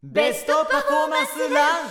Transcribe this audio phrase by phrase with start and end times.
[0.00, 1.88] ベストパフォーマンスラン。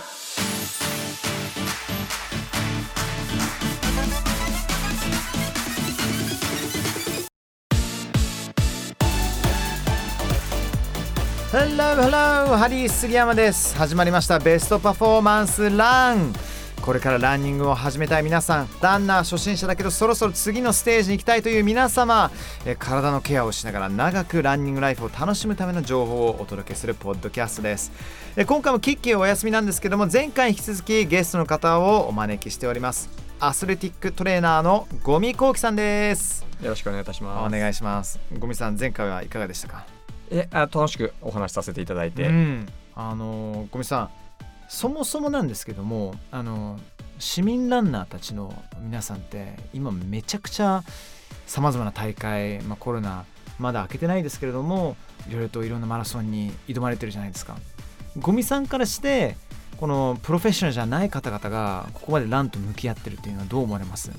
[11.52, 13.76] Hello hello ハリー杉山です。
[13.76, 14.38] 始まりました。
[14.38, 16.32] ベストパフォーマンスラン。
[16.82, 22.30] これからランニングを始めたい皆さんランナー初心者だけどそろそろ次のステージに行きたいという皆様
[22.64, 27.92] え体のケアをしながら長くランニングライフを楽しむための情報をお届けするポッドキャストです。
[28.36, 33.10] え今回もキッキーお休みなんですけども前回引き続きゲストの方をお招きしております。
[33.38, 36.46] アスレティックトレーナーのゴミコウキさんです。
[36.62, 37.54] よろしくお願いいたします。
[37.54, 38.18] お願いします。
[38.38, 39.84] ゴミさん前回はいかがでしたか？
[40.30, 44.10] えあ楽しくお話しさせていただいて、うん、あのー、ゴミさん
[44.68, 46.78] そもそもなんですけどもあの
[47.18, 50.84] 市民ランナーたちの皆さんって今めちゃくちゃ
[51.46, 53.24] さまざまな大会、まあ、コロナ
[53.58, 54.96] まだ開けてないですけれども
[55.28, 57.56] いろいろといろんなマラソンに挑まれてるじゃないですか。
[58.18, 59.36] ゴミさんからして
[59.78, 64.10] このプロフェッショナルじゃない方々がここまでランと向き合ってるっていうのはどう思われます？
[64.10, 64.12] い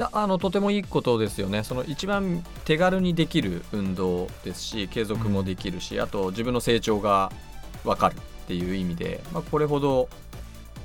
[0.00, 1.64] やあのとてもいいことですよね。
[1.64, 7.32] その一番手軽にできる運動ですし継続もできるし、あと自分の成長が
[7.82, 10.08] 分かるっていう意味で、まあ、これほど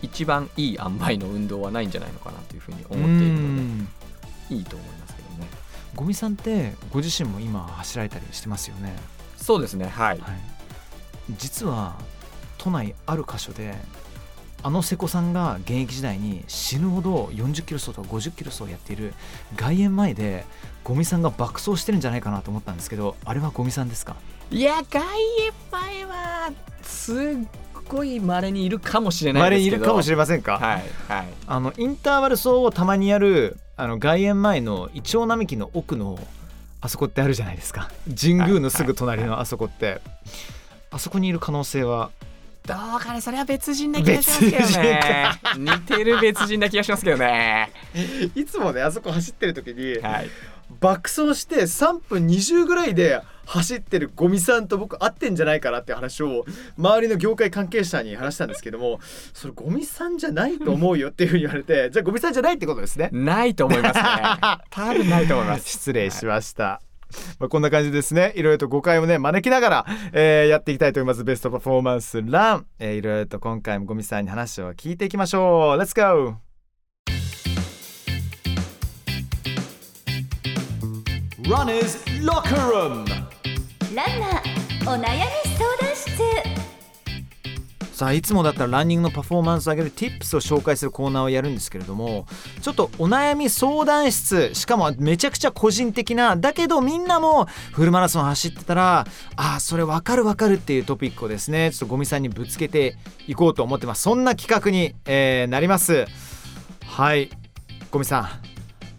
[0.01, 3.77] 一番いい塩梅の運動はないんじゃないのかなというふうに思っているの
[4.49, 5.47] でいいと思いますけどね。
[5.95, 8.95] ゴミさんってご自身も今走られたりしてますよね？
[9.37, 9.85] そうですね。
[9.85, 10.39] はい、はい、
[11.37, 11.95] 実は
[12.57, 13.75] 都内ある箇所で
[14.63, 19.13] あの瀬古さんが現役時代に死ぬほど40キロ走とか50キロ走をやっている
[19.55, 20.45] 外苑前で
[20.83, 24.15] ゴミさんが爆走してるんじゃないかなと思ったんですけどあれはゴミさんですか？
[24.52, 27.17] いや外苑前はすっ
[27.88, 29.77] ごい稀にいるかもしれないですけど。
[29.77, 36.19] いるかもしれませんか、はいはい、あのインターバル走をたまにやるあの外苑前のイチョウ並木の奥の
[36.81, 37.89] あそこってあるじゃないですか。
[38.19, 40.02] 神宮のすぐ隣のあそこって、
[40.89, 42.09] あそこにいる可能性は
[42.66, 45.31] どうかねそれは別人な気がしますけどね。
[45.57, 47.72] 似てる別人な気がしますけどね。
[48.35, 50.29] いつもねあそこ走ってる時に、はい
[50.79, 56.45] 爆走して3分20ぐらいで走ってるゴミさんと僕会ってんじゃないかなって話を
[56.77, 58.99] 周りの業界関係者に話したんですけども
[59.33, 63.09] それゴミさんじゃないと思うよっていうふうに言われて じゃあゴミさんじゃないってことですね。
[63.11, 64.03] ないと思いますね。
[64.69, 65.69] 多分ないと思います。
[65.69, 66.81] 失礼しました、
[67.39, 68.31] まあ、こんな感じですね。
[68.35, 71.23] いろいろと誤解をね招きながら、えーやっていきたいと思います。
[71.23, 75.81] ベストパフォーマンスラン、えーいろいろと今回もゴミさんに話を聞いていきましょう。
[75.81, 76.50] Let's go!
[81.51, 83.06] Runners Locker Room.
[83.94, 86.17] ランナーお悩み相談室。
[87.91, 92.25] さあいつもだったらランニングのパフォーマンスを上げる Tips を紹介するコーナーをやるんですけれども
[92.62, 102.95] ちょっとお悩み相談室しかもめちゃくちゃ個人的なだけどみんなもフルマラソン走ってたらああそれ分かる分かるっていうトピックをですねちょっとゴミさんにぶつけて
[103.28, 104.03] いこうと思ってます。
[104.03, 106.06] そんな企画に、えーなります。
[106.85, 107.29] はい。
[107.91, 108.29] ゴミさん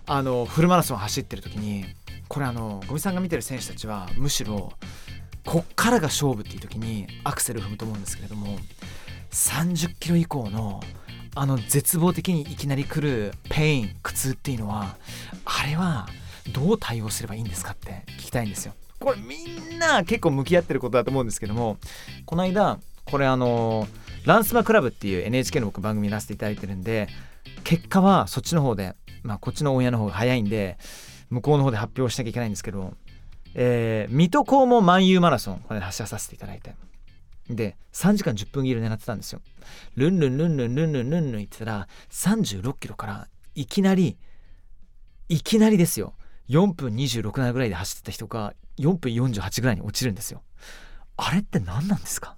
[0.04, 1.86] あのフルマラソン走ってる時に
[2.32, 4.72] これあの五味さんが見てる選手たちはむしろ
[5.44, 8.56] こっからが勝負っていう時にアクセル踏むと思うんですけれども
[9.32, 10.80] 30キロ以降の
[11.34, 14.96] あの絶望的にいきなり来る pain 苦痛っていうのは
[15.44, 16.06] あれは
[16.54, 18.72] どう対応すればいいんですかって聞きたいんですよ。
[18.98, 21.76] これみんな結構向き合ってることだと思うんですけども
[22.24, 23.86] この間これあの
[24.24, 27.08] ランスマクラブっていう NHK の僕番組やらせていただいてるんで
[27.62, 30.78] 結果はそっちの方でまあこっちのオンエアの方が早いんで
[31.32, 32.94] 向こうの方で発表しなきゃいけないんですけど
[33.54, 36.74] えー水戸黄門万有マラソンこれ走らさせていただいて。
[37.50, 39.40] で3時間10分切りを狙ってたんですよ。
[39.96, 44.16] ルンルンルンルンルンルンルンルン言ってたら36キロからいきなり
[45.28, 46.14] いきなりですよ。
[46.48, 50.42] 4分26 7ぐらいで走ってた人が4分48ぐらいに落ちるんですよ。
[51.16, 52.36] あれって何なんですか？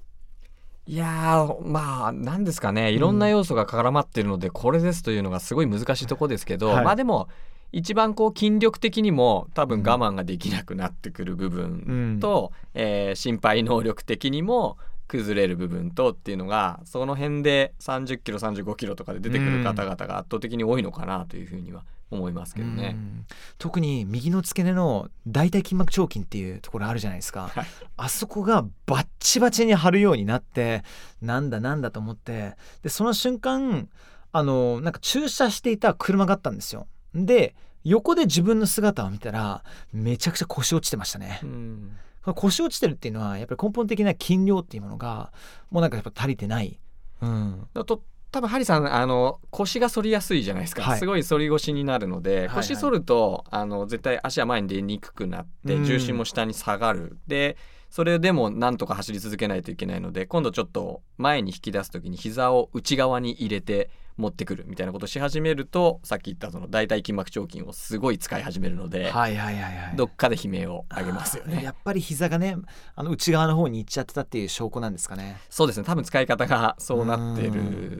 [0.86, 2.90] いやーまあなんですかね。
[2.90, 6.84] いろんな要素が絡まってるので、これですというのがすごい難しいとこですけど、はい。
[6.84, 7.28] まあでも
[7.74, 22.92] 一番こう筋力的にも多分我慢ができなくなってくる部分と、えー心肺能力的にも崩れる部分とっていうのがその辺で30キロ35キロとかで出てくる方々が圧倒的に多いのかなというふうには思いますけどね。
[22.94, 23.26] うん。
[23.58, 27.66] 特に右の付け根の大腿筋膜腸筋っていうところあるじゃないですか、 はい。
[27.96, 30.84] あそこがバッチバチに張るようになって
[31.20, 32.56] なんだなんだと思って。
[32.82, 33.88] でその瞬間
[34.32, 39.62] あのなんか駐車していた車があったんですよで横で自分の姿を見たら
[39.92, 41.40] めちゃくちゃ腰落ちてましたね。
[41.42, 41.96] う、ん。
[42.34, 45.32] 腰落ちてるっていうのはやっぱり根本的な筋量っていうものが
[45.70, 46.80] もうなんかやっぱ足りてない、
[47.20, 48.02] うん、だと
[48.32, 50.98] 多分ハリさんあの腰が反りやすいじゃないですか、はい。
[50.98, 52.56] すごい反り腰になるので、はいはい。
[52.56, 55.84] 腰反るとあの絶対足は前に出にくくなって、うん。
[55.84, 57.18] 重心も下に下がる。
[57.26, 57.56] で
[57.90, 69.96] それでもなんとか走り続けないといけないので今度ちょっと前に引き出す時に膝を内側に入れて持ってくるみたいなことをし始めるとさっき言ったその大腿筋膜腸筋をすごい使い始めるので、はいはいはいはい。
[69.96, 71.62] どっかで悲鳴を上げますよね。
[71.62, 72.56] やっぱり膝がね
[72.94, 75.38] あの内側の方に行っちゃってたっていう証拠なんですかね。
[75.50, 75.84] そうですね。
[75.84, 77.52] 多分使い方がそうなってる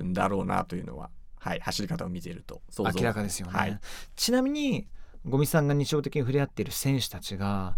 [0.05, 3.79] んだろうなというのは、はい、走り方を見ていると想像明らかですよね、はい。
[4.15, 4.87] ちなみに
[5.25, 7.77] 五味さんが日常的に触れ合っている選手たちが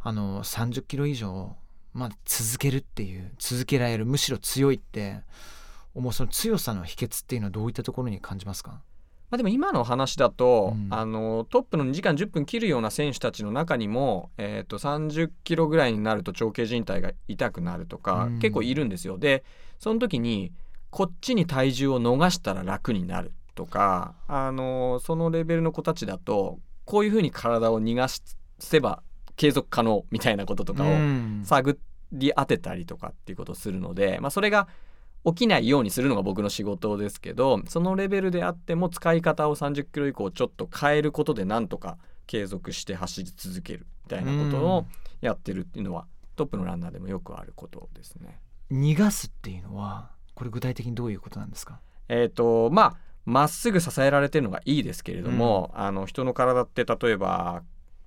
[0.00, 1.56] あの30キロ以上、
[1.92, 5.22] まあ、続けるっていう続けられるむしろ強いって
[5.96, 8.82] 思うその強さの秘訣っていうのはどういったところに感じますか？
[9.28, 10.88] まあ、でも今の話だと、うん。
[10.90, 18.38] あのトップの2時間10分切るような選手たちの中にも、えー、と30キロぐらいになると長径靭帯が痛くなるとか、うん。
[18.38, 19.18] 結構いるんですよ。
[19.18, 19.42] で
[19.78, 20.52] その時に
[20.90, 28.06] こっちに体重を逃したら楽になるとか、あのそのレベルの子たちだとこういうふうに体を逃が
[28.58, 29.02] せば
[29.34, 31.42] 継続可能みたいなこととかをうん。
[31.44, 31.78] 探
[32.12, 34.68] り当てたりとかっていうことをするので、まあ、それが
[35.26, 44.86] 起きないようにするのが僕の仕事ですけどそのレベルであっても使い方を30キロ以降ちょっと変えることでなんとか継続して走り続けるみたいなことを
[45.20, 46.06] やってるっていうのは
[46.36, 48.40] トップのランナーでもよくあることですね。
[48.70, 51.80] 逃がすっていうのはこれ具体的にどういうことなんですか？
[52.08, 57.64] えーとまあまっすぐ支えられてるのがいいですけれども、あの人の体って例えば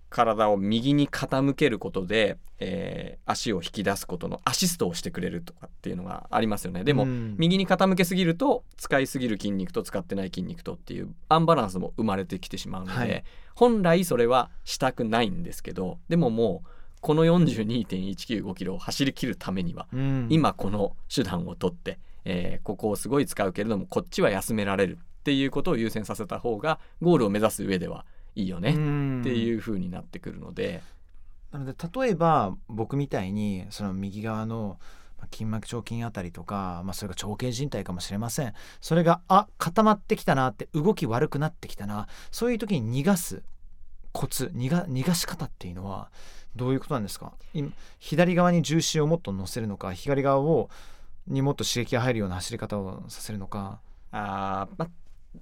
[0.10, 6.84] 体を右に傾けることで、えー足を引き出すことのアシストをしてくれるとかっていうのがありますよね。
[6.84, 7.36] でも、うん。
[7.38, 13.24] 右に傾けすぎると使いすぎる筋肉と使ってない筋肉とっていうアンバランスも生まれてきてしまうので、はい。
[13.54, 16.70] 本来それはしたくないんですけどでももう
[17.02, 20.28] この42.195キロを走り切るためにはうん。
[20.30, 28.06] 今この手段を取って、えーここをすごい使うけれどもこっちは休められるっていうことを優先させた方がゴールを目指す上では
[28.36, 28.74] いいよね。
[28.76, 29.22] うん。
[29.22, 30.82] っていう風になってくるので、
[31.52, 34.78] なので例えば僕みたいにその右側の
[35.18, 38.54] まあ筋膜腸筋あたりとか、まあ、それが長径靭帯かもしれません。
[38.82, 42.08] それがあ固まってきたなって動き悪くなってきたな。
[42.32, 43.42] そういう時に逃がす
[44.12, 46.10] コツ逃が逃がし方っていうのは
[46.56, 47.34] どういうことなんですか？
[47.54, 50.70] 今左側に重心をもっと乗せるのか左側を
[51.28, 53.80] にもっと刺激が入るような走り方をさせるのか。
[54.12, 54.90] あーまあ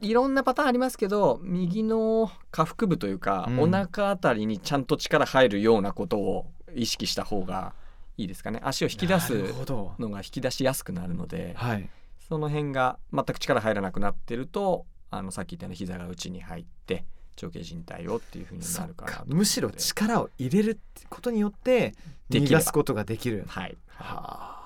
[0.02, 3.60] いろんなパターンありますけど右の下腹部というか、うん。
[3.62, 7.74] お腹あたりにちゃんと力入るようなことを意識した方が
[8.18, 8.60] いいですかね。
[8.64, 9.54] 足を引き出す
[10.00, 11.90] のが引き出しやすくなるのではい。
[12.28, 17.06] その辺が全く力入らなくなってるとあのさっき言ったように膝が内に入って
[17.38, 21.94] 長径靭帯をっていう風にそっなるかなとかむしろ力を入れるってことによって
[22.30, 23.46] 逃がすことができる。
[23.48, 24.58] はい、は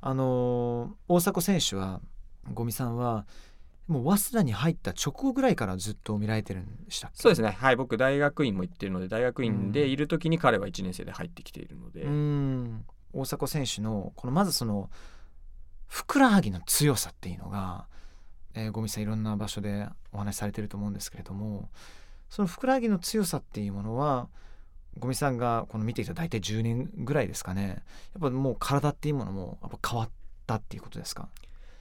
[0.00, 2.00] あ、あのー大迫選手は
[2.54, 3.26] 五味さんは
[3.88, 7.50] もう早稲田に入った直後ぐらいからずっと見られてるんでしたそうですね。
[7.50, 12.84] はい僕大学院も行ってるので大学院でいる時に彼は1年生で入ってきているので、うん。
[13.14, 14.90] 大迫選手のこのまずその
[15.86, 17.86] ふくらはぎの強さっていうのが、
[18.54, 21.70] えー、五味さんいろんな場所でお話しされてると思うんですけれども
[22.28, 24.28] そのふくらはぎの強さっていうものは
[24.98, 27.82] 五味さんがこの見てきた大体10年ぐらいですかね。
[28.12, 30.10] やっぱもう体っていうものもやっぱ変わっ
[30.46, 31.28] たっていうことですか？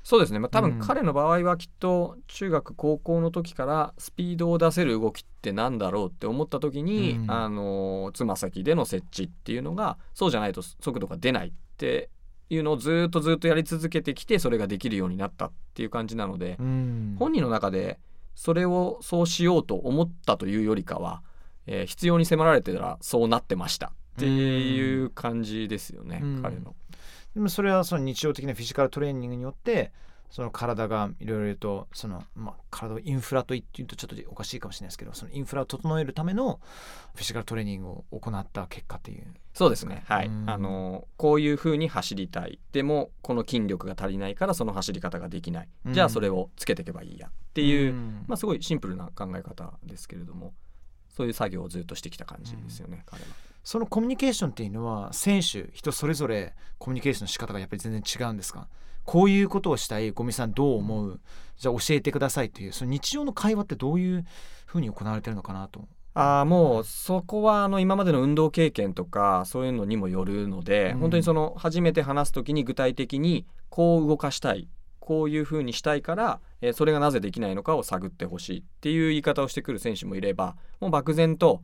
[0.08, 0.80] そうですね、まあ、多うん。
[0.80, 7.30] 分彼の場合はきっと中学高校の時からスピードを出せる動きってなんだろうって思った時に、うん。
[7.30, 12.10] あのつま先での設置っていうのがそうじゃないと速度が出ないって
[12.50, 17.18] いうのをずっとずっとやり続けてきてそれができるようになったっていう感じなので、うん。
[17.20, 18.00] 本人の中で
[18.34, 21.22] それをそうしようと思ったというよりかは、
[21.66, 26.42] えー必要に迫られてたらそうなってましたっていう感じですよね、うん。
[26.42, 26.76] 彼の。
[27.38, 29.92] でもそれはその日常的なフィジカルトレーニングによって
[30.32, 36.60] その体がいろいろとその、まあ、体をインフラと言っていうとちょっとおかしいかもしれないですけどそのインフラを整えるための
[37.14, 39.28] フィジカルトレーニングを行った結果っていう。
[39.54, 40.04] そうですね。
[40.08, 42.58] はい、うんあのこういう風に走りたい。
[42.72, 45.94] でもこの筋力が足りないからその走り方ができない、うん。
[45.94, 48.26] じゃあそれをつけていけばいいやっていう、ん。
[48.28, 50.56] まあ、すごいシンプルな考え方ですけれども
[51.10, 53.28] そういう作業をずっとしてきた感じですよね、彼は。
[53.68, 58.70] そのコミュニケーションっていうのは選手人それぞれコミュニケーションの仕方がやっぱり全然違うんですか？
[59.04, 61.20] こういうことをしたい五味さんどう思う？
[61.58, 64.26] じゃあ教えてくださいというその日常の会話ってどういう
[64.66, 65.86] ふうに行われてるのかなと。
[66.14, 71.00] あーもうそこはあの今までの運動経験とかそういうのにもよるので、うん。
[71.00, 74.70] 本当にその初めて話す時に具体的にこう動かしたい
[75.02, 81.62] こういうふうにしたいから、えそれがなぜできないのかを探ってほしいっていう言い方をしてくる選手もいればもう漠然と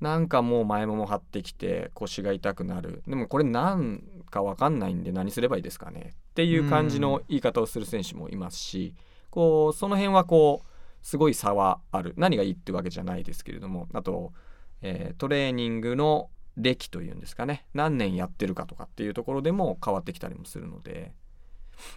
[0.00, 3.02] なんかもう前もも張ってきて腰が痛くなる。
[3.06, 6.14] でもこれなんかわかんないんで何すればいいですかね。
[6.30, 8.94] っていう感じの言い方をする選手もいますし、
[9.30, 10.66] こうその辺はこう
[11.02, 12.14] すごい差はある。
[12.16, 14.32] 何がいいってわけじゃないですけれどもあと、
[14.82, 17.66] えートレーニングの歴というんですかね。
[17.74, 21.12] 何年やってるかとかっていうところでも変わってきたりもするので。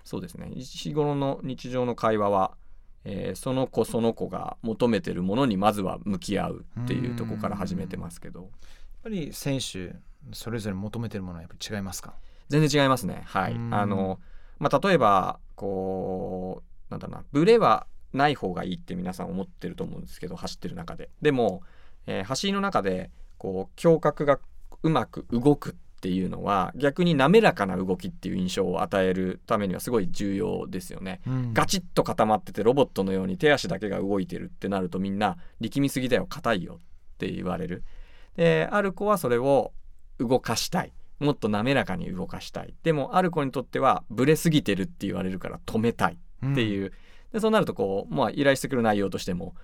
[0.03, 0.49] そうですね。
[0.55, 2.57] 日頃の日常の会話は、
[3.05, 8.41] えーその子その子が求めてるものにまずは向き合うっていうところから始めてますけど。
[8.41, 8.49] やっ
[9.03, 9.95] ぱり選手
[10.31, 12.13] それぞれ求めてるものはやっぱり違いますか？
[12.47, 13.23] 全然違いますね。
[13.25, 13.53] はい。
[13.53, 13.73] うん。
[13.73, 14.19] あの
[14.59, 17.25] まあ例えばこうなんだろうな。
[17.31, 21.09] ブレはない方がいいって皆さん思ってると思うんですけど走ってる中で。
[21.21, 21.63] でも、
[22.07, 24.39] えー走りの中でこう胸郭が
[24.83, 25.73] うまく動くっ
[26.03, 31.22] ていうのは逆に滑らかな動きっていう印象を与えるためにはすごい重要ですよね。
[31.53, 36.25] ガチッと固まっててロボットのように手足だけが動いてるってなるとみんな力みすぎだよ。
[36.27, 37.86] 硬いよって言われる。
[38.36, 39.72] である子はそれを
[40.19, 40.91] 動かしたい。
[41.19, 42.74] もっと滑らかに動かしたい。
[42.83, 46.91] でもある子にとってはブレすぎてるって言われるから止めたいっていう、
[47.31, 49.55] でそうなるとこう、まあ、依頼してくる内容としても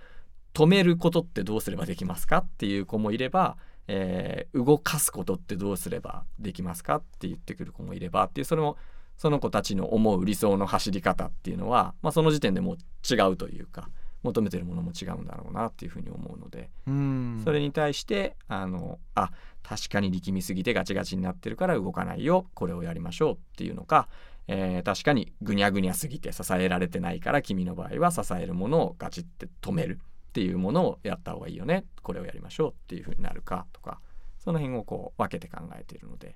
[0.54, 3.58] 止めることってどうすればできますかっていう子もいれば、
[3.92, 8.78] えー動かすことってどうすればできますかって言ってくる子もいればっていうそれも
[9.18, 12.78] その子たちの思う理想の走り方っていうのは、まあ、その時点でもう
[13.14, 13.90] 違うというか
[14.24, 17.42] 求めてるものも違うんだろうなっていうふうに思うので、うん。
[17.44, 19.32] それに対してあのあ
[19.64, 24.08] 確かに力みすぎてガチガチになってるから動かないよこれをやりましょうっていうのか、
[24.48, 31.86] えー確かにぐにゃぐにゃすぎて支えられてないから君の場合は支えるものをガチって止めるっていうものをやった方がいいよね。
[32.04, 34.00] これをやりましょうっていうふうになるかとか。
[34.38, 36.36] その辺をこう分けて考えているので。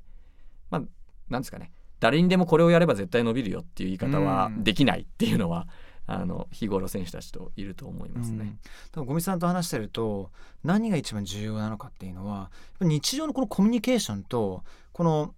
[0.69, 0.81] まあ
[1.29, 1.71] なんですかね。
[1.99, 4.63] 誰にでもこれをやれば絶対伸びるよっていう言い方はうん。
[4.63, 5.67] できないっていうのは、
[6.05, 8.57] あの日頃選手たちといると思いますね。
[8.91, 10.31] 多分五味さんと話してると
[10.63, 15.33] 何が一番重要なのかっていうのは日常のこのコミュニケーションとこの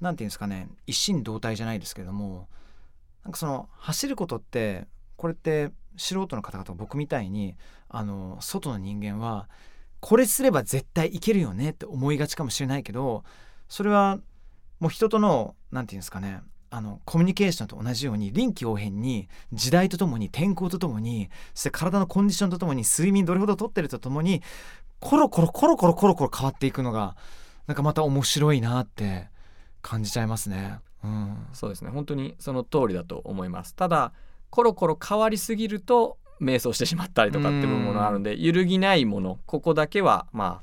[0.00, 2.48] なんていうんですかね一心同体じゃないですけども
[3.24, 7.56] なんかその走ることってこれって素人の方々僕みたいに
[7.92, 9.48] あの外の人間は
[10.00, 13.22] これすれば絶対いけるよねって思いがちかもしれないけど
[13.68, 14.18] それは
[14.80, 24.42] もう人とのなんていうんですかねあのコミュニケーションと同じように臨機応変に時代とともに天候とともにそして体のコンディションとともに睡眠どれほどとってるとともに
[24.98, 27.14] コロコロコロコロコロコロ変わっていくのが
[27.66, 29.28] なんかまた面白いなって
[29.82, 30.78] 感じちゃいますね。
[31.04, 31.90] うん、そうですね。
[31.90, 33.74] 本当にその通りだと思います。
[33.74, 34.12] ただ
[34.50, 40.60] コロコロ変わりすぎると迷走してしまったりとかっていうもあるんで揺るぎないものここだけはま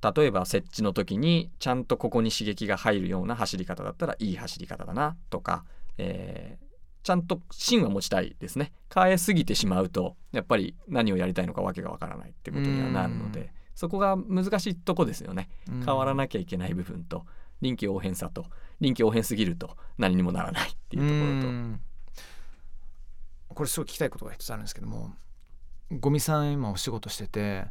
[0.00, 5.64] あ例えば設置の時にちゃんとここに刺激が入るような走り方だったらいい走り方だなとか、
[5.96, 6.68] えー
[7.04, 8.70] ちゃんと芯は持ちたいですね。
[8.94, 13.32] 変えすぎてしまうとやっぱり何をやりたいのかわけがわからないってことにはなるのうん。
[13.32, 15.48] でそこが難しいとこですよね。
[15.70, 15.84] うん。
[15.86, 17.24] 変わらなきゃいけない部分と
[17.62, 18.44] 臨機応変さと
[18.80, 21.48] 臨機応変すぎると何にもならないっていうところと。
[21.48, 21.80] うん
[23.48, 25.12] これすごい聞きたいことが一つあるんですけども
[25.90, 27.64] ゴミさん今お仕事してて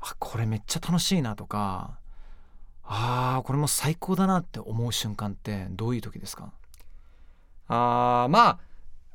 [0.00, 1.98] あこれめっちゃ楽しいなとか
[2.82, 6.52] あーこれも最高だなって思う瞬間ってどういう時ですか？
[7.68, 8.58] あーまあ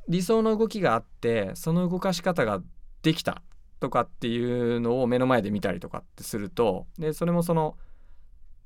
[0.07, 2.61] 理想の動きがあってその動かし方が
[3.01, 3.41] できた
[3.79, 7.77] とかっていうのを目の前で見たりとかってするとでそれもその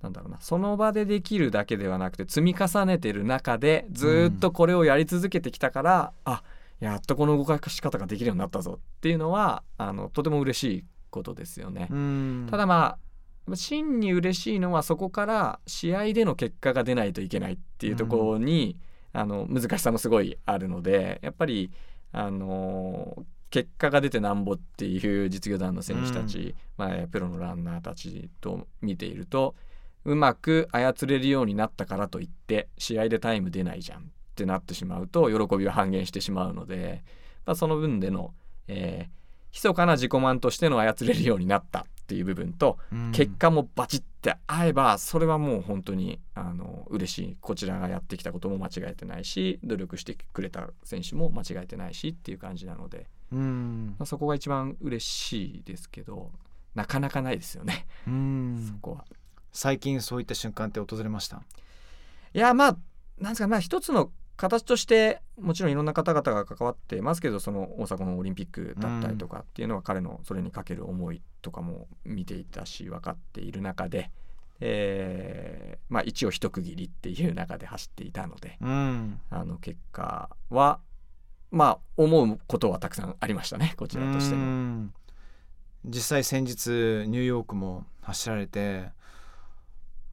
[0.01, 6.43] なんだろうなその場でできるだけではなくて積み重ねてる中でずっとこれをやり続けてきたから、あ
[6.79, 11.87] やっとこの動かし方ができるようになったぞっていうのはあのとても嬉しいことですよね。
[11.89, 12.47] うん。
[12.49, 12.97] ただま
[13.49, 18.77] あ真に嬉しいのはそこから試合での結果が出ないといけないっていうところに、
[19.13, 21.71] あの難しさもすごいあるのでやっぱり
[22.11, 29.55] あの結果が出てなんぼっていう実業団の選手たち、まあ、プロのランナーたちと見ていると
[30.03, 34.03] うまく操れるようになったからといって試合でタイム出ないじゃんっ
[34.35, 37.03] てなってしまうと喜びは半減してしまうので、
[37.45, 38.33] まあ、その分での、
[38.67, 39.15] えー
[39.55, 43.11] 密かな自己満としての操れるようになったっていう部分と、うん。
[43.13, 47.37] 結果もバチッて合えばそれはもう本当にあの嬉しい。
[47.39, 53.95] こちらがやってきたことも間違えてないし努力してくれた選手も間違えてないしっていう感じなので、うん。
[53.97, 56.33] まあ、そこが一番嬉しいですけど
[56.73, 58.67] なかなかないですよね、うん。
[58.67, 59.05] そこは。
[59.53, 61.41] 最近そういった瞬間って訪れました？
[62.33, 62.77] いやまあ
[63.21, 74.11] なんですかまあ一つの形としてもちろんいろんな方々が関わってますけどその大阪のオリンピックだったりとかっていうのは彼のそれにかける思いとかも見ていたし分かっている中で、
[74.59, 80.79] えーまあ一応一区切りっていう中で走っていたのでうんあの結果は
[81.51, 84.89] まあ思うことはたくさんありましたねこちらとしても。
[85.87, 86.69] 実際先日
[87.07, 88.89] ニューヨークも走られて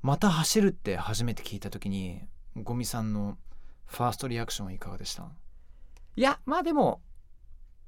[0.02, 2.20] また走るって初めて聞いた時に
[2.56, 3.38] ゴミさんの
[3.92, 5.24] ファーストリアクションはいかがでした？
[6.16, 7.00] いやまあでも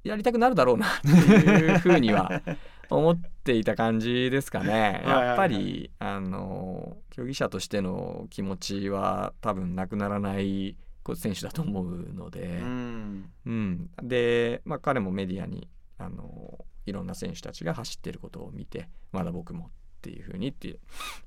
[0.03, 2.41] やりたくなるだろうなっていうふうには
[2.89, 5.03] 思っていた感じですかね。
[5.05, 13.31] やっぱりあの競技者としての気持ちは多分なくならないこう選手だと思うので、うん。
[13.45, 19.69] うん、で、まあ、彼もメディアにあのいろんな選手たちが走っていることを見てまだ僕もっ
[20.01, 20.79] ていうふうにって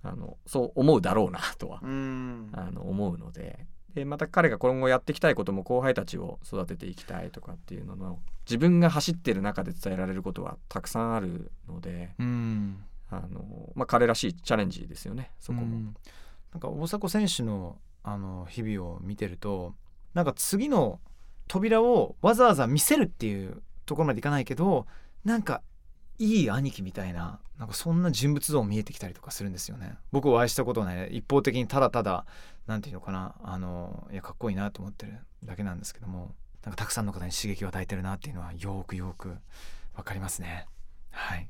[0.02, 2.50] あのそう思うだろうなとはうん。
[2.52, 3.66] あの思うので
[3.98, 15.62] でまた彼が今後やっていきたいことも後輩たちを育てていきたいとかっていうのの自分が走ってる中で伝えられることはたくさんあるのでうんあの、まあ、彼らしいチャレンジですよねそこも。
[15.62, 15.96] うん
[16.50, 19.74] なんか大迫選手のあの日々を見てると
[20.14, 20.98] なんか次の
[21.46, 24.86] 扉をわざわざ見せるっていうところまでいかないけど
[25.26, 25.60] なんか
[26.18, 29.96] いい兄貴みたいななんかそんな人物像見えてきたりとかするんですよね。
[30.12, 32.24] 僕お会いしたことはね一方的にただただ
[32.66, 36.34] なんていうのかなあのいやかっこいいなと思ってるだけなんですけども
[36.64, 39.36] なんかたくさんの方に刺激を与えてるなっていうのはよーくよーく
[39.96, 40.66] わかりますね。
[41.10, 41.42] はい。
[41.42, 41.46] っ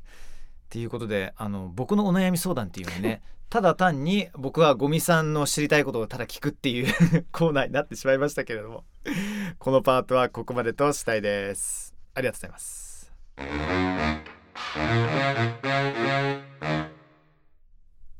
[0.70, 6.94] ていうことであの僕のお悩み相談っていうのはね ただ単に僕はゴミさんの知りたいことをただ聞くっていう
[7.32, 8.84] コーナーになってしまいましたけれども
[9.58, 11.94] このパートはここまでとしたいです。
[12.14, 13.12] ありがとうございます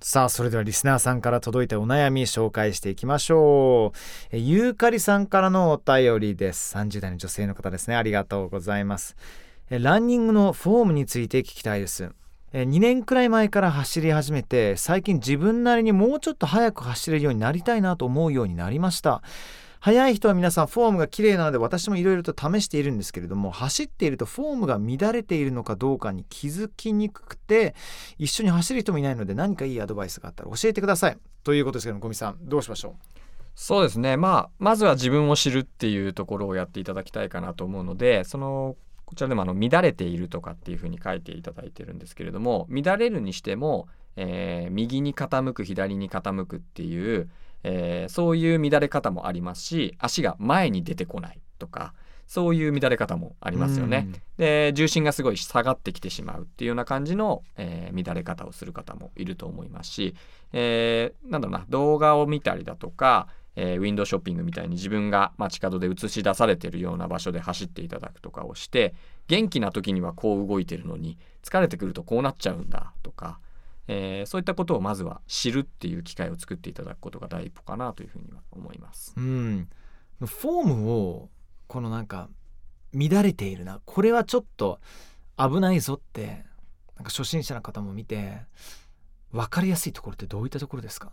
[0.00, 3.98] さあそれではリスナーさんから届いたお悩み紹介していきましょう。
[4.32, 6.74] えゆうかりさんからのお便りです。
[6.74, 7.96] 30代の女性の方ですね。
[7.96, 9.16] ありがとうございます。
[9.68, 12.10] えランニングのフォームについて聞きたいです。
[12.54, 19.22] え2年くらい前から走り始めて最近自分なりにもうちょっと速く走れるようになりたいなと思うようになりました。
[19.80, 27.74] 速い人は皆さんフォームが綺麗なので私もいろいろと試しているんですけれども走っているとフォームが乱れているのかどうかに気づきにくくて
[28.18, 31.18] 一緒に走る人もいないので何かいいアドバイスがあったら教えてください。
[31.44, 32.92] ということですけどもゴミさんどうしましょう？
[33.54, 34.16] そうですね。
[34.16, 47.30] まあまずは自分を知るっていうところをやっていただきたいかなと思うのでそのこちらでもあの乱れているとかっていうふうに書いていただいてるんですけれども乱れるにしても、えー右に傾く左に傾くっていう、
[47.64, 51.92] えーそういう乱れ方もありますし足が前に出てこないとか
[52.26, 54.08] そういう乱れ方もあうりますよね。
[54.36, 60.14] で重心がすごい下がってきてしまうっていうような感じの、えー乱れ方をする方もいると思いますし、
[60.52, 68.94] えーなんだろうな動画を見たりだとか、えーウィンドウショッピングみたいに自分が街角で映し出されてるような場所で走っていただくとかをして
[69.26, 73.40] 元気な時にはこう動いてるのに疲れてくるとこうなっちゃうんだとか、
[73.88, 79.14] えーそういったことをまずは知るっていう機会を作っていただくことが第一歩かなというふうには思います。
[79.16, 79.68] うん。
[80.20, 81.30] フォームを
[81.66, 82.28] このなんか
[82.92, 83.80] 乱れているな。
[83.84, 84.80] これはちょっと
[85.36, 86.44] 危ないぞって
[86.96, 88.38] なんか初心者の方も見て
[89.32, 91.12] 分かりやすいところってどういったところですか？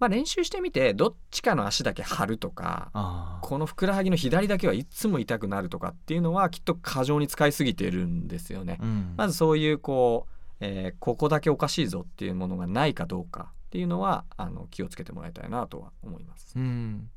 [0.00, 8.78] まあ、練習してみてどっちかの足だけ張るとかあこのふくらはぎの左だけはいつも痛くなるとかっていうのはきっと過剰に使いすぎてるんですよね。
[8.82, 9.14] うん。
[9.16, 10.31] まずそういうこう、
[10.64, 16.54] えーここだけおかしいぞっていうものがないかどうかっていうのはあの気をつけてもらいたいなとは思います。
[16.56, 17.10] うん、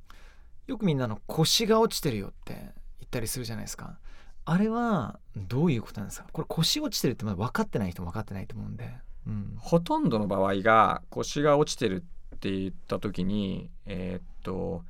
[0.65, 3.99] よくみんなの腰が落ちてるよって言ったりするじゃないですか。
[4.45, 6.27] あれはどういうことなんですか？
[6.31, 8.91] これ腰落ちてるってまだ分かってない人も分かってないと思うんで、
[9.27, 12.03] うん、ほとんどの場合が腰が落ちてる
[12.35, 14.83] って言った時にえーっと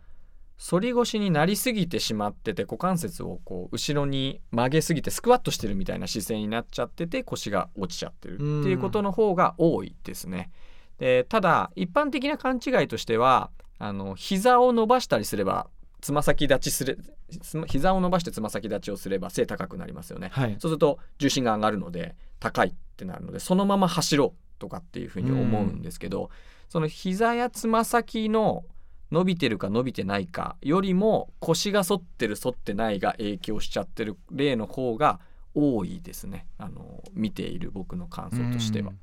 [0.57, 10.49] 反り腰になりすぎてしまってて股関節をこう後ろに曲げすぎてスクワットしてるみたいな姿勢になっちゃってて腰が落ちちゃってるっていうことの方が多いですね。
[10.97, 15.67] でただ一般的な勘違いとしてはあの膝を伸ばしたりすれば
[15.99, 16.97] つま先立ちすれ
[17.67, 20.29] 膝を伸ばしてつま先立ちをすれば背高くなりますよね。
[20.31, 26.29] はいそうすると重心が上がるので高いってなるのでそのまま走ろうとかっていうふうに思うんですけど、
[26.69, 28.63] その膝やつま先の
[29.15, 35.21] 伸びてるか伸びてないかよりも腰が反ってる反ってないが影響しちゃってる例の方が
[35.53, 36.47] 多いですね。
[36.57, 38.89] あの見ている僕の感想としては。
[38.89, 38.99] うん。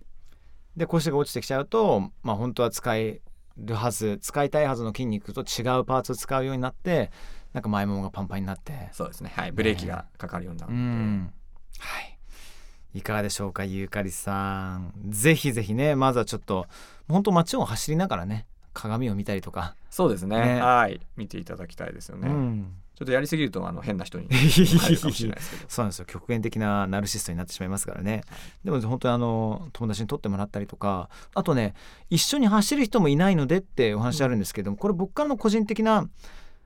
[0.76, 3.22] で腰が落ちてきちゃうとまあ本当は使え
[3.56, 7.10] るはず使いたいはずの筋肉と違うパーツを使うようになって
[7.54, 8.90] なんか前ももがパンパンになって。
[8.92, 9.32] そうですね。
[9.34, 9.52] はい。
[9.52, 11.32] ブレーキがかかるようになるうので、ん。
[11.78, 12.18] はい。
[12.98, 14.92] いかがでしょうかゆうかりさん。
[15.08, 16.66] ぜひぜひねまずはちょっと
[17.08, 20.38] 本当街を走りながらね鏡を見たりとか、そうですね。
[20.38, 20.60] ね。
[20.60, 21.00] はい。
[21.16, 22.74] 見ていただきたいですよね、うん。
[22.94, 26.04] ちょっとやりすぎるとあの変な人に そうなんですよ。
[26.06, 28.22] 極限的なナルシストになってしまいますからね。
[28.64, 31.08] でも本当にあの友達に撮ってもらったりとか。
[31.34, 31.74] あとね
[32.10, 36.08] 一緒に走る人もいないのでってお話あるんですけどもこれ僕からの個人的な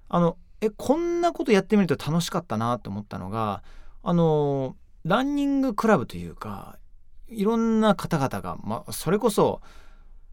[0.09, 3.63] あのえこんなことやってみると楽しかったなと思ったのが
[4.03, 6.79] あのランニングクラブというか
[7.29, 9.61] いろんな方々が、まあ、それこそ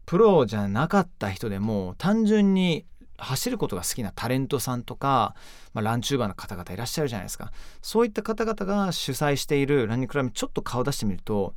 [0.06, 2.84] プロじゃなかった人でも単純に
[3.16, 5.34] 走ることが好きなタレントさんとか、
[5.72, 11.54] まあ、ランチューバーの方々いらっしゃるじゃないですかそういった方々が主催しているランニングクラブにちょっと顔出してみると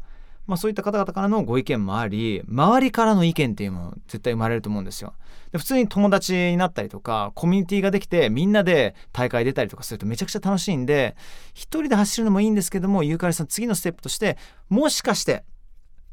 [0.47, 5.13] まあ、そういった方々からのご意見もあり周りからの意見っていうのも絶対生まれると思うんですよ。
[5.51, 11.15] で普通に友達になったりとかコミュニティができてみんなで大会出たりとかするとめちゃくちゃ楽しいんで
[11.53, 14.37] 一人で走るのもいいんですけどもゆうかりさん次のステップとして
[14.69, 15.43] もしかして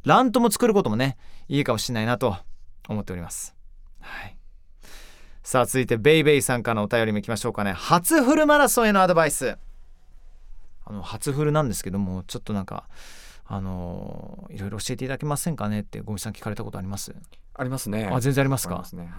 [0.04, 1.16] ラントも作ることもね
[1.48, 2.36] いいかもしれないなと
[2.88, 3.54] 思っております。
[4.00, 4.36] はい。
[5.42, 7.72] さあ続いてベイベイさんからのお便りもいきましょうかね。
[7.72, 9.58] 初フルマラソンへのアドバイス。
[10.86, 12.88] あの初フルなんですけどもちょっとなんか
[13.46, 17.14] あのいろいろ教えていただけませんかねってゴミさん聞かれたことあります？
[17.54, 18.08] ありますね。
[18.10, 18.84] あ全然ありますか？
[18.94, 19.02] ね。
[19.02, 19.10] はい。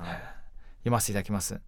[0.80, 1.60] 読ませていただきます。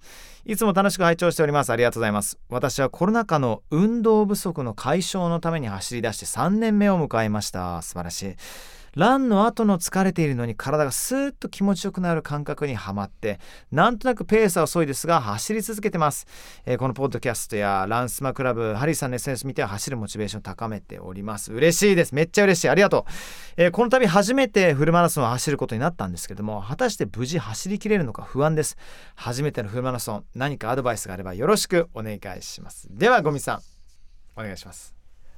[0.45, 1.71] いつも楽しく拝聴しております。
[1.71, 2.37] ありがとうございます。
[2.49, 7.81] 私はコロナ禍の運動不足の解消のために走り出して3年目を迎えました。
[7.81, 8.35] 素晴らしい
[8.97, 13.39] ランの後の疲れているのに体がスーッと気持ちよくなる感覚にはまって
[13.71, 16.25] なんとなくペースは遅いですが走り続けてます、
[16.65, 21.53] えーこのポッドキャストやランスマクラブハリーさんの SNS 見て走るモチベーションを高めております。
[21.53, 22.15] 嬉しいです。
[22.15, 22.69] めっちゃ嬉しい。
[22.69, 23.11] ありがとう。
[23.57, 28.77] えーこの度初めてフルマラソンを走ることになったんですけども果たして無事走りきれるのか不安です。
[29.15, 32.87] 初めてのフルマラソン何かアドバイスがあればよろしくお願いします。
[32.89, 33.59] ではゴミさん
[34.35, 34.96] お願いします。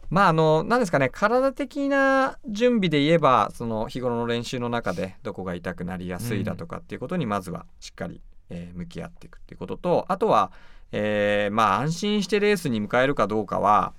[0.10, 10.52] まああの何ですかね体的な準備で言えばその日頃の練習の中でどこが痛くなりやすいだとかっていうことにまずはしっかり、えー向き合っていくっていうこととあとは、
[10.92, 13.94] えーまあ安心してレースに迎えるかどうかは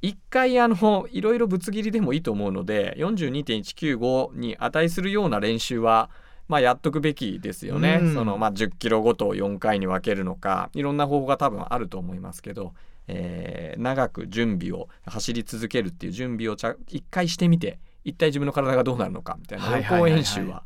[0.00, 6.10] 一回あのいろいろぶつ切りでもいいと思うので42.195に値するような練習は
[6.48, 8.00] まあやっとくべきですよね。
[8.02, 12.74] うんそのまあ10キロごとを4回に分けるのかいろんな方法が多分あると思いますけど、
[13.08, 20.64] えー長く準備を走り続けるっていう準備をちゃ一回してみて一体自分の体がどうなるのかみたいな予行演習は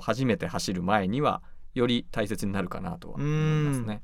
[0.00, 1.42] 初めて走る前には
[1.74, 4.02] より大切になるかなとは思いますね。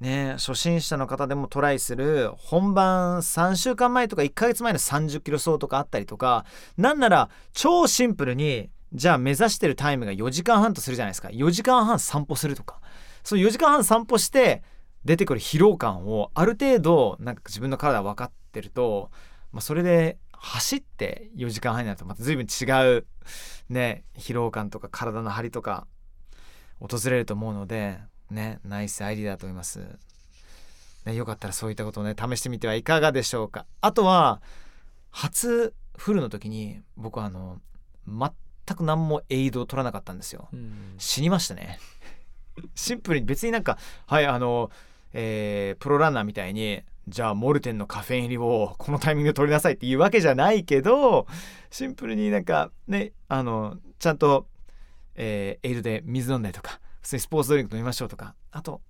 [0.00, 6.46] ね初心者の方でもトライする本番3週間前とか1ヶ月前の30キロ走とかあったりとか
[6.78, 11.28] なんなら超シンプルにじゃあ目指してるタイムが4時間半とするじゃないですか。
[11.28, 12.80] 4時間半散歩するとか。
[13.22, 14.62] その4時間半散歩して
[15.04, 19.10] 出てくる疲労感をある程度なんか自分の体分かってると、
[19.52, 22.64] まあ、それで走って4時間半になるとまた随分違
[22.96, 23.06] う
[23.68, 25.86] ね疲労感とか体の張りとか
[26.80, 27.98] 訪れると思うので
[28.30, 29.80] ねナイスアイディアだと思います、
[31.04, 33.66] ね、よかったらそういったことをね試してみてはいかがでしょうか。
[33.80, 34.40] あとは
[35.10, 37.60] 初フルの時に僕はあの
[38.06, 40.48] 全く何もエイドを取らなかったんですよ。
[40.52, 40.94] うん。
[40.98, 41.78] 死にましたね。
[42.74, 44.70] シンプルに別になんかはいあの
[45.12, 51.26] えープロランナーみたいにじゃあモルテンのカフェイン入りをこのタイミングで取りなさいっていうわけじゃないけど
[51.70, 54.46] シンプルになんかねあのちゃんと、
[55.14, 58.80] えーエイドで水飲んだりとか普通にスポーツドリンク飲みましょうとかあと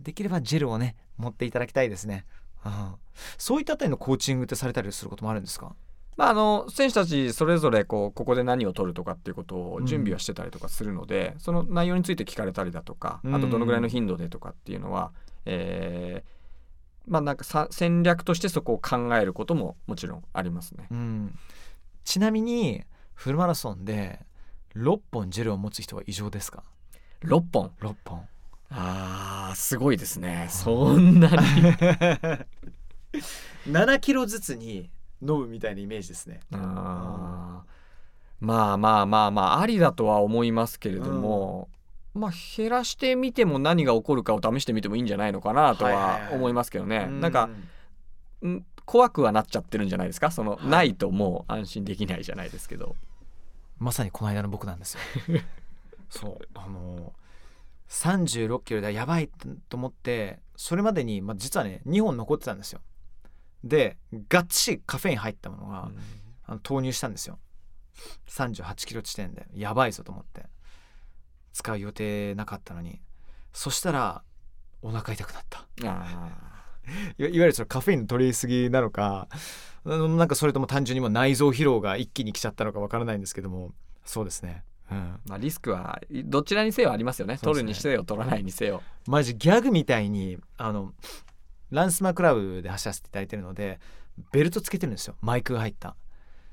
[0.00, 2.24] できればジェルをね持っていただきたいですね、
[2.64, 2.94] うん、
[3.36, 5.74] そういったあたりのコーチングってされたりすることもあるんですか？
[6.16, 15.12] まあ、あの選手たちそれぞれこうここで何を取るとかっていうことを準備はしてたりとかするので、その内容について聞かれたりだとかあとどのぐらいの頻度でとかっていうのは、
[15.48, 16.38] えー
[17.08, 20.86] まあなんかさ戦略としてそこを考えることももちろんありますね。
[20.90, 21.38] うん、
[22.04, 22.84] ちなみに
[23.14, 24.20] フルマラソンで
[24.76, 26.62] 6本ジェルを持つ人は異常ですか
[27.22, 27.72] ？6本。
[27.80, 28.22] 6本。
[28.70, 30.48] あーすごいですね。
[30.50, 31.36] そんなに。
[33.66, 34.90] 7キロずつに
[35.22, 36.40] 飲むみたいなイメージですね。
[36.52, 37.68] あー。
[38.40, 41.47] まあまあまあまあありだとは思いますけれども、
[42.14, 47.48] まあ減らしてみても何が起こるかを試してみてもいいんじゃないのかなとは思いますけどね、うなんか
[48.44, 50.30] ん怖くはなっちゃってるんじゃないですか？
[50.30, 50.66] その、はい。
[50.66, 52.96] ないともう安心できないじゃないですけど。
[53.78, 55.00] まさにこの間の僕なんですよ。
[56.10, 56.48] そう。
[56.54, 57.12] あの
[57.88, 59.28] 36キロでやばい
[59.68, 62.80] と思ってそれまでに、まあ、実はね2本残ってたんですよ。
[63.62, 65.90] でがっちりカフェイン入ったものが、
[66.46, 67.38] あの投入したんですよ。
[68.28, 69.46] 38キロ地点で。
[69.54, 70.46] やばいぞと思って
[71.58, 73.00] 使う予定なかったのに。
[73.52, 74.22] そしたら
[74.80, 75.66] お腹痛くなった。
[75.84, 76.30] あ
[77.18, 79.28] いわいわゆるそのカフェインの取りすぎなのか
[79.84, 83.72] なんかそれとも単純にもう内臓疲労が一気に来ちゃったのかわからないんですけども
[84.04, 84.62] そうですね。
[84.90, 84.96] うん。
[84.96, 87.34] ーまあリスクはどちらにせよありますよね。
[87.34, 87.40] ね。
[87.42, 88.82] 取るにせよ取らないにせよ。
[89.06, 90.92] マジギャグみたいにあの
[91.70, 93.80] ランスマクラブで走らせていただいてるので
[94.30, 95.16] ベルトつけてるんですよ。
[95.20, 95.96] マイクが入った。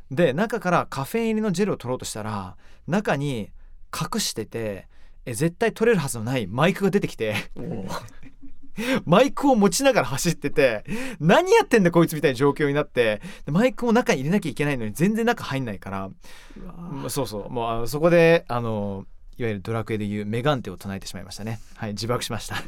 [0.09, 3.51] で中からカフェイン入りのジェルを取ろうとしたら中に
[3.93, 4.87] 隠してて
[5.25, 7.35] え絶対取れるはずのないマイクが出てきて。
[9.05, 10.83] マイクを持ちながら走ってて
[11.21, 16.09] 何やってんだこいつみたいな状況になってでマイクを中に入れなきゃいけないのに全然中入んないから。
[16.91, 17.49] まあそうそう。
[17.49, 19.05] もうあのそこであの
[19.37, 21.59] いわゆるドラクエでいうメガンテを唱えてしまいましたね。
[21.75, 22.61] はい自爆しました。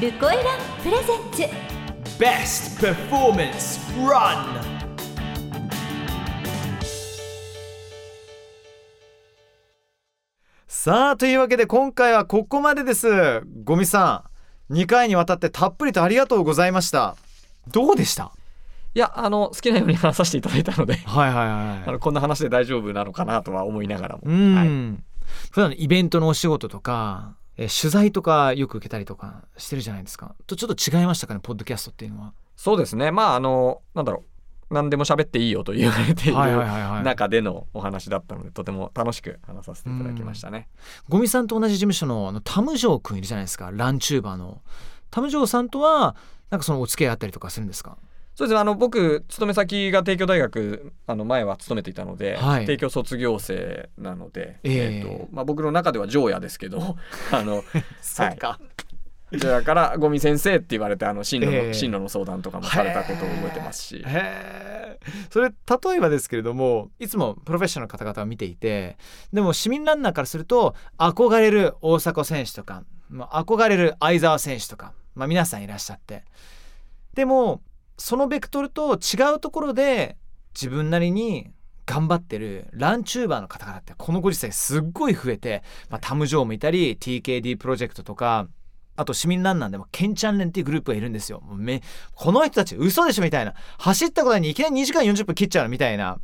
[0.00, 1.70] ルコエランプレゼンツ。
[2.18, 4.69] Best Performance Run
[10.82, 13.42] さあというわけで今回はここまでです。
[13.64, 14.24] ゴミさ
[14.70, 17.16] ん2回にわたってたっぷりとありがとうございました。
[17.68, 18.32] どうでした？
[18.94, 20.94] いやあの好きなように話させていただいたので。
[20.94, 24.68] はいはいあはのこんな話で大丈夫なのかなとは思いながらも、いうん、はい。
[25.50, 30.34] 普段イベントのお仕事とかえ取材とかよく受けたりとかしてるじゃないですか。
[30.46, 32.32] とちょっと違いましたかねポッドキャストっていうのは。
[32.56, 33.10] そうですね。
[33.10, 34.29] まああのなんだろう
[34.70, 37.02] 何でも喋っていいよと言われているはいはいはいはい。
[37.02, 40.68] 中でのお話だったのでとても楽しく話させていただきましたね。
[41.08, 44.62] ゴミさんと同じ事務所のあのタムジョー君いるじゃないですかランチューバーの。
[45.10, 46.14] タムジョーさんとは
[46.50, 47.96] なんかそのお付き合いあったりとかするんですか？
[48.36, 52.64] そうですねあの僕勤め先が帝京大学あの前は勤めていたので、はい。
[52.66, 55.04] 帝京卒業生なので、ええ。
[55.04, 56.96] ーとまあ、僕の中では上野ですけど
[57.32, 57.64] あの
[58.00, 58.58] そっか、
[59.32, 61.74] 上野からゴミ先生って言われてあの進路の、ええ。
[61.74, 63.96] 進路の相談とかもされたことを覚えてますし。
[63.96, 64.80] へえ
[65.30, 68.98] それ例えばですけれどもいつもプロフェッショナルの方々を見ていて
[69.32, 76.24] でも市民ランナーからすると憧れる大迫選手とかまあ憧れる相澤選手とか、まあ、皆さんいらっしゃって。
[77.14, 77.62] でも
[77.96, 80.16] そのベクトルと違うところで
[80.54, 81.50] 自分なりに
[81.86, 88.46] 頑張ってるランチューバーの方々ってこのご時世すっごい増えて、まあ、タム・ジョーもいたり TKD プロジェクトとか
[89.00, 91.40] あと市民ランナーでもケンチャンレンっていうグループがいるんですよ。
[91.40, 91.82] もうめ
[92.14, 93.54] この人たち嘘でしょみたいな。
[93.78, 96.18] 走ったことにいきなり2時間40分切っちゃうのみたいな。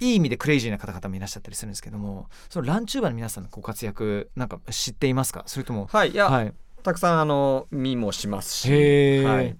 [0.00, 2.28] いい意味でクレイジーな方々もいらっしゃったりするんですけども。
[2.50, 5.44] そのランチューバーの皆さんのご活躍なんか知っていますか？
[5.46, 6.52] それともはい、いや、はい。
[6.82, 9.56] たくさんあの見もしますし、はい、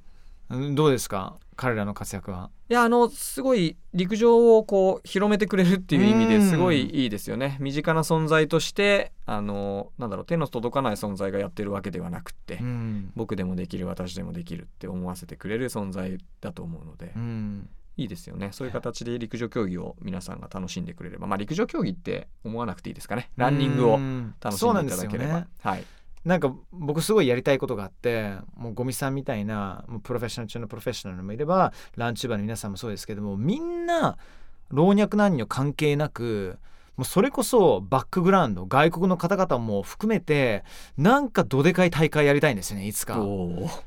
[0.50, 1.36] うんどうですか？
[1.54, 6.50] 彼らの活躍はいやあのすごい陸上をこう広めてくれるっていう意味でうん。
[6.50, 7.56] すごいいいですよね。
[7.60, 18.48] 身近な存在としてあのなんだろう手の届かない存在がやってるわけではなくって、うん、僕でもできる私でもできるって思わせてくれる存在だと思うので、うん、いいですよね。
[18.52, 23.30] そういう形で陸上競技を皆さんが楽しんでくれればまあ陸上競技って思わなくていいですかね。
[23.36, 24.34] ランニングをうん。
[24.40, 25.84] 楽しんででいただければ、はい
[26.26, 34.18] なんか僕すごいやりたいことがあってもうゴミさんみたいなもうプロフェッショナル中のプロフェッショナルもいればランチューバーの皆さんもそうですけどもみんな
[34.70, 36.58] 老若男女関係なく
[36.96, 40.64] もうそれこそバックグラウンド外国の方々も含めて
[40.96, 43.24] なんかどでかい大会やりたいんですよねいつか。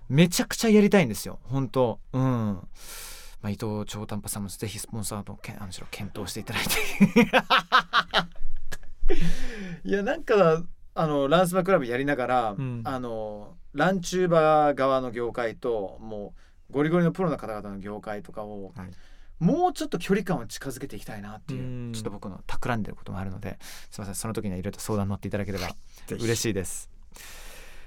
[0.08, 2.00] めちゃくちゃやりたいんですよ本当。
[2.14, 2.22] うん。
[3.42, 6.72] まあ、伊藤長短波さんもぜひスポンサーとけあむしろ検討していただいて。
[9.90, 10.64] いやなんか
[11.00, 12.82] あのランスマクラブやりながら、うん。
[12.84, 16.34] あのランチューバー側の業界とも
[16.70, 18.90] うゴリゴリのプロの方々の業界とかを、はい。
[19.40, 21.94] もうちょっと距離感を近づけていきたいなっていううん。
[21.94, 23.58] ちょっと僕の企んでることもあるので
[23.90, 25.70] すいませんその時にはいろいろと相談乗っていただければ
[26.10, 26.90] 嬉しいです。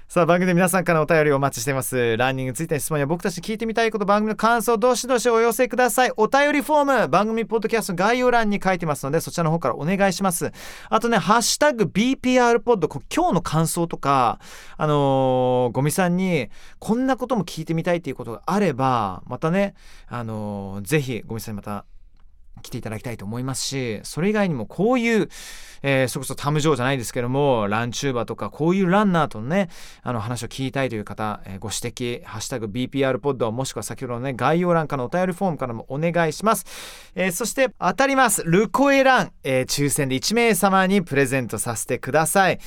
[0.07, 2.17] さあ番組で皆さんからお便りをお待ちしています。
[2.17, 6.11] ランニングについての質問や僕たち聞いてみたいこと番組の感想どしどしお寄せください。
[6.17, 10.51] お便りフォーム番組ポッドキャストの概要欄に書いてますのでそちらの方からお願いします。
[10.89, 14.39] あとねハッシュタグ BPR ポッド今日の感想とか
[14.77, 19.73] あのーゴミさんにこんなことも聞いてみたいっていうことがあればまたね
[20.07, 21.85] あのーぜひゴミさんにまた
[22.61, 25.29] 来ていただきたいと思いますしそれ以外にもこういう、
[25.81, 29.69] えーそれこそタム・ジョーじゃないですけどもランチューバーとかこういうランナーとのね
[30.01, 36.65] あの話を聞きたいという方、えーご指摘「ハッシュタグ #BPR ポッド」もしくは先ほどのね概要欄からのお便りフォームからもお願いします、
[37.15, 38.43] えーそして当たります。
[38.45, 42.59] ルコエラン、え抽選で1名様にプレゼントさせてください。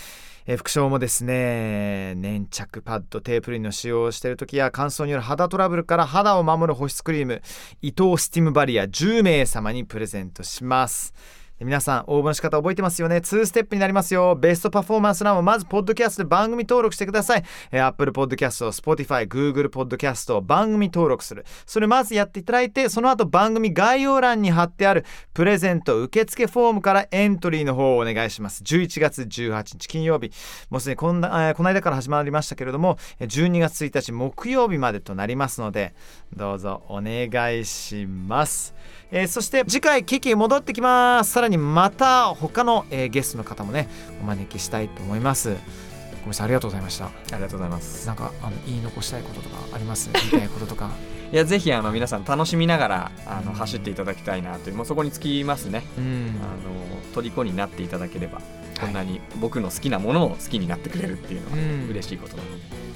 [0.49, 7.43] えー副賞もですね粘着パッドテープリンの使用をしている時や乾燥による肌トラブルから肌を守る保湿クリーム
[7.83, 11.15] 伊藤スティムバリア10名様にプレゼントします。
[11.61, 14.37] 皆さん応募の仕方覚えてますよね？2ステップになりますよ。
[14.37, 21.45] ベストパフォーマンス欄をまずポッドキャストで番組登録してください、えー Apple Podcast、Spotify、Google Podcast 番組登録する。
[21.64, 28.62] それまずやっていただいてその後番組概要欄に貼ってあるプレゼント受付フォームからエントリーの方をお願いします。
[28.62, 30.31] 11月18日金曜日。
[30.71, 35.95] もうすでにこんな、えーこの間から始まりましたけれども12月1日木曜日までとなりますので
[36.37, 38.75] どうぞお願いします、
[39.12, 41.31] えーそして次回キキ戻ってきます。
[41.33, 43.88] さらにまた他の、えーゲストの方もね
[44.21, 45.51] お招きしたいと思います。
[45.51, 47.07] ごめんなさいありがとうございました。
[47.07, 48.07] ありがとうございます。
[48.07, 50.11] なんかあの言い残したいこととかあります？
[50.14, 50.90] 言いたいこととか。
[51.33, 55.85] いやぜひあの皆さん楽しみながらあの走っていただきたいなというもうそこにつきますね。
[55.99, 56.37] うん。
[56.40, 58.40] あの虜になっていただければ
[58.81, 61.88] こんなに僕の好きなものを好きになってくれるっていうのはうん。
[61.90, 62.49] 嬉しいことなの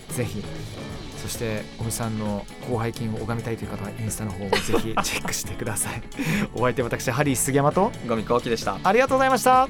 [0.09, 0.43] で、ぜひ。
[0.43, 0.47] そ
[1.31, 6.03] しておみさんの広背筋を拝みたいという方はインスタの方をぜひチェックしてください。
[6.55, 8.79] お相手は私ハリー杉山とゴミコウキでした。
[8.83, 9.69] ありがとうございました